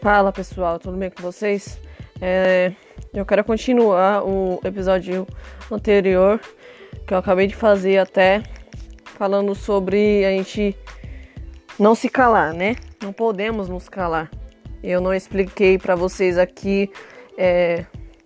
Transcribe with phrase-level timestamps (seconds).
[0.00, 1.78] Fala pessoal, tudo bem com vocês?
[2.22, 2.72] É,
[3.12, 5.26] eu quero continuar o episódio
[5.70, 6.40] anterior
[7.06, 8.42] que eu acabei de fazer até
[9.04, 10.74] falando sobre a gente
[11.78, 12.76] não se calar, né?
[13.02, 14.30] Não podemos nos calar.
[14.82, 16.90] Eu não expliquei para vocês aqui
[17.36, 17.84] é,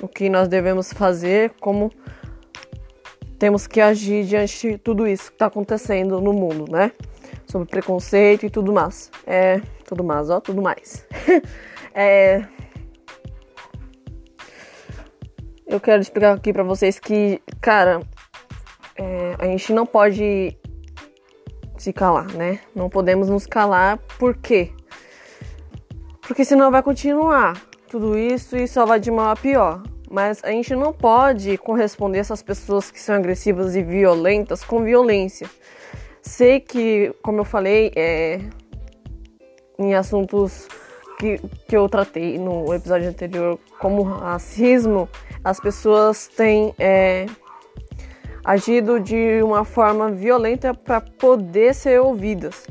[0.00, 1.90] o que nós devemos fazer, como
[3.40, 6.92] temos que agir diante de tudo isso que está acontecendo no mundo, né?
[7.44, 9.10] Sobre preconceito e tudo mais.
[9.26, 11.06] É, tudo mais, ó, tudo mais.
[11.94, 12.44] é,
[15.66, 18.00] eu quero explicar aqui para vocês que, cara,
[18.96, 20.56] é, a gente não pode
[21.78, 22.60] se calar, né?
[22.74, 24.72] Não podemos nos calar, por quê?
[26.22, 29.82] Porque senão vai continuar tudo isso e só vai de mal a pior.
[30.10, 35.48] Mas a gente não pode corresponder essas pessoas que são agressivas e violentas com violência.
[36.22, 38.40] Sei que, como eu falei, é,
[39.78, 40.68] em assuntos
[41.18, 45.08] que, que eu tratei no episódio anterior, como racismo,
[45.44, 47.26] as pessoas têm é,
[48.44, 52.66] agido de uma forma violenta para poder ser ouvidas.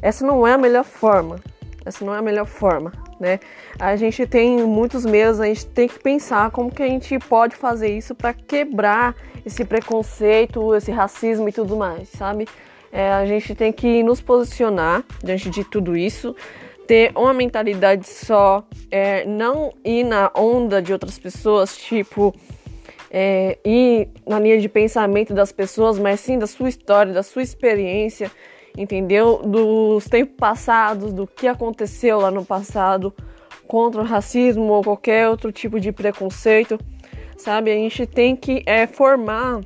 [0.00, 1.36] Essa não é a melhor forma.
[1.84, 3.38] Essa não é a melhor forma, né?
[3.78, 7.54] A gente tem muitos medos, a gente tem que pensar como que a gente pode
[7.54, 12.48] fazer isso para quebrar esse preconceito, esse racismo e tudo mais, sabe?
[12.92, 16.34] É, a gente tem que nos posicionar diante de tudo isso,
[16.86, 22.34] ter uma mentalidade só, é, não ir na onda de outras pessoas, tipo,
[23.10, 27.42] é, ir na linha de pensamento das pessoas, mas sim da sua história, da sua
[27.42, 28.30] experiência,
[28.76, 29.42] entendeu?
[29.44, 33.12] Dos tempos passados, do que aconteceu lá no passado
[33.66, 36.78] contra o racismo ou qualquer outro tipo de preconceito,
[37.36, 37.70] sabe?
[37.72, 39.60] A gente tem que é, formar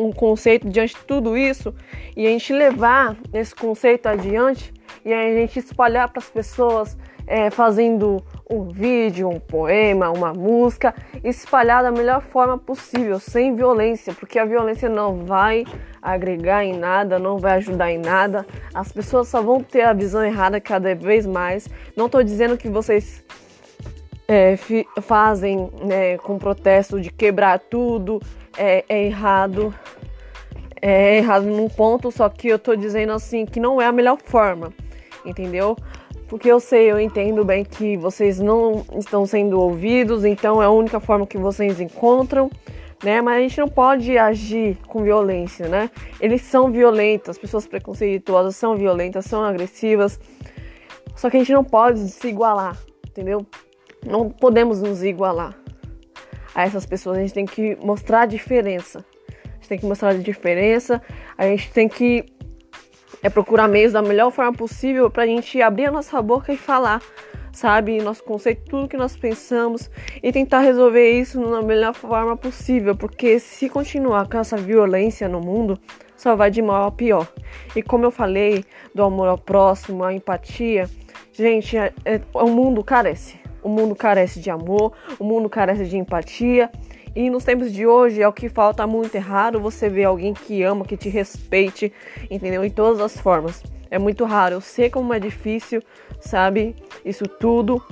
[0.00, 1.74] um conceito diante de tudo isso
[2.16, 4.72] e a gente levar esse conceito adiante
[5.04, 10.92] e a gente espalhar para as pessoas é, fazendo um vídeo, um poema, uma música,
[11.22, 15.64] espalhar da melhor forma possível, sem violência, porque a violência não vai
[16.02, 18.44] agregar em nada, não vai ajudar em nada.
[18.74, 21.68] As pessoas só vão ter a visão errada cada vez mais.
[21.96, 23.24] Não estou dizendo que vocês
[24.26, 24.56] é,
[25.00, 28.20] fazem né, com protesto de quebrar tudo,
[28.58, 29.72] é, é errado.
[30.82, 34.18] É errado num ponto, só que eu tô dizendo assim que não é a melhor
[34.24, 34.72] forma,
[35.24, 35.76] entendeu?
[36.26, 40.70] Porque eu sei, eu entendo bem que vocês não estão sendo ouvidos, então é a
[40.70, 42.48] única forma que vocês encontram,
[43.02, 43.20] né?
[43.20, 45.90] Mas a gente não pode agir com violência, né?
[46.20, 50.20] Eles são violentos, as pessoas preconceituosas são violentas, são agressivas.
[51.16, 53.44] Só que a gente não pode se igualar, entendeu?
[54.06, 55.54] Não podemos nos igualar
[56.54, 57.18] a essas pessoas.
[57.18, 59.04] A gente tem que mostrar a diferença.
[59.60, 61.00] Gente tem que mostrar a diferença.
[61.38, 62.24] A gente tem que
[63.22, 66.56] é procurar meios da melhor forma possível para a gente abrir a nossa boca e
[66.56, 67.02] falar,
[67.52, 69.90] sabe, nosso conceito, tudo que nós pensamos
[70.22, 75.40] e tentar resolver isso da melhor forma possível, porque se continuar com essa violência no
[75.40, 75.78] mundo,
[76.16, 77.30] só vai de mal a pior.
[77.74, 80.88] E como eu falei do amor ao próximo, a empatia,
[81.32, 83.38] gente, é, é, o mundo carece.
[83.62, 86.70] O mundo carece de amor, o mundo carece de empatia.
[87.14, 89.16] E nos tempos de hoje é o que falta muito.
[89.16, 91.92] É raro você ver alguém que ama, que te respeite,
[92.30, 92.64] entendeu?
[92.64, 93.62] Em todas as formas.
[93.90, 94.56] É muito raro.
[94.56, 95.82] Eu sei como é difícil,
[96.20, 96.76] sabe?
[97.04, 97.82] Isso tudo.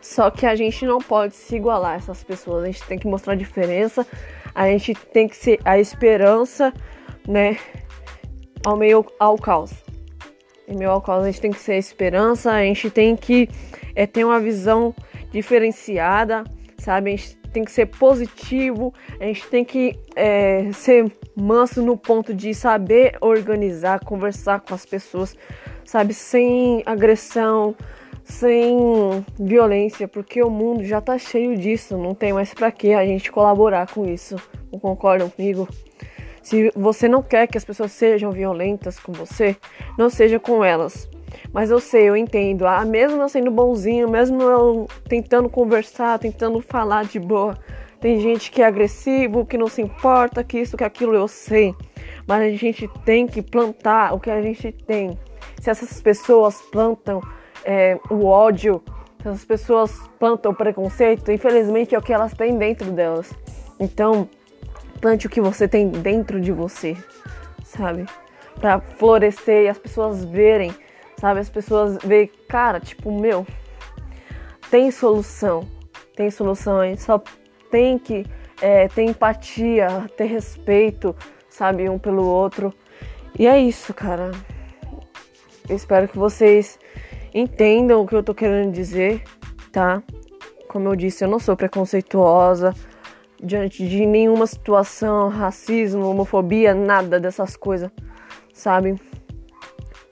[0.00, 2.64] Só que a gente não pode se igualar a essas pessoas.
[2.64, 4.06] A gente tem que mostrar a diferença.
[4.54, 6.72] A gente tem que ser a esperança,
[7.28, 7.58] né?
[8.64, 9.72] Ao meio ao caos.
[10.66, 12.52] Em meio ao caos, a gente tem que ser a esperança.
[12.52, 13.48] A gente tem que
[13.94, 14.94] é ter uma visão
[15.30, 16.44] diferenciada,
[16.78, 17.12] sabe?
[17.12, 22.34] A gente tem que ser positivo, a gente tem que é, ser manso no ponto
[22.34, 25.34] de saber organizar, conversar com as pessoas,
[25.82, 26.12] sabe?
[26.12, 27.74] Sem agressão,
[28.22, 28.76] sem
[29.40, 33.32] violência, porque o mundo já tá cheio disso, não tem mais para que a gente
[33.32, 34.36] colaborar com isso.
[34.70, 35.66] Não concordam comigo?
[36.42, 39.56] Se você não quer que as pessoas sejam violentas com você,
[39.96, 41.08] não seja com elas.
[41.52, 42.66] Mas eu sei, eu entendo.
[42.66, 47.58] Ah, mesmo eu sendo bonzinho, mesmo eu tentando conversar, tentando falar de boa,
[48.00, 51.74] tem gente que é agressivo, que não se importa, que isso, que aquilo, eu sei.
[52.26, 55.18] Mas a gente tem que plantar o que a gente tem.
[55.60, 57.20] Se essas pessoas plantam
[57.64, 58.82] é, o ódio,
[59.20, 63.32] se essas pessoas plantam o preconceito, infelizmente é o que elas têm dentro delas.
[63.80, 64.28] Então,
[65.00, 66.96] plante o que você tem dentro de você,
[67.64, 68.06] sabe?
[68.60, 70.72] Para florescer e as pessoas verem
[71.18, 71.40] sabe?
[71.40, 73.46] As pessoas veem, cara, tipo, meu,
[74.70, 75.66] tem solução,
[76.14, 77.22] tem gente só
[77.70, 78.24] tem que
[78.60, 81.14] é, ter empatia, ter respeito,
[81.48, 82.72] sabe, um pelo outro.
[83.38, 84.30] E é isso, cara.
[85.68, 86.78] Eu espero que vocês
[87.34, 89.22] entendam o que eu tô querendo dizer,
[89.70, 90.02] tá?
[90.68, 92.74] Como eu disse, eu não sou preconceituosa
[93.42, 97.90] diante de nenhuma situação, racismo, homofobia, nada dessas coisas,
[98.52, 98.98] sabe?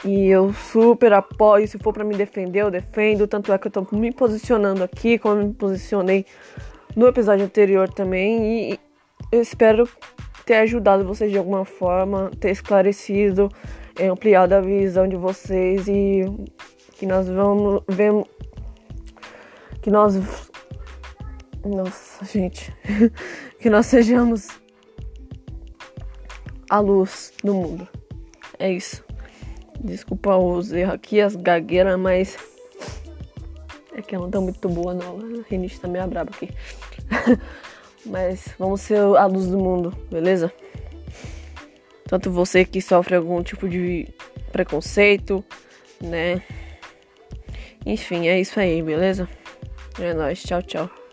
[0.05, 3.71] E eu super apoio, se for para me defender, eu defendo, tanto é que eu
[3.71, 6.27] tô me posicionando aqui, como me posicionei
[6.95, 8.81] no episódio anterior também, e
[9.33, 9.89] eu espero
[10.45, 13.49] ter ajudado vocês de alguma forma, ter esclarecido,
[13.99, 16.25] é, ampliado a visão de vocês e
[16.93, 18.13] que nós vamos ver
[19.81, 20.17] que nós
[21.65, 22.75] nossa, gente,
[23.59, 24.49] que nós sejamos
[26.69, 27.89] a luz do mundo.
[28.59, 29.04] É isso.
[29.85, 32.39] Desculpa os erros aqui, as gagueiras, mas
[33.95, 35.19] é que eu não tô muito boa não.
[35.19, 36.49] A rinite tá meio braba aqui.
[38.07, 40.51] mas vamos ser a luz do mundo, beleza?
[42.07, 44.09] Tanto você que sofre algum tipo de
[44.51, 45.45] preconceito,
[46.01, 46.41] né?
[47.85, 49.29] Enfim, é isso aí, beleza?
[50.01, 51.04] É nóis, tchau, tchau.